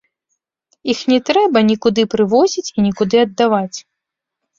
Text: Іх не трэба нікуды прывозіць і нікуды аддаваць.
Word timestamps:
Іх 0.93 0.99
не 1.11 1.19
трэба 1.29 1.61
нікуды 1.71 2.05
прывозіць 2.13 2.65
і 2.77 2.87
нікуды 2.87 3.21
аддаваць. 3.25 3.77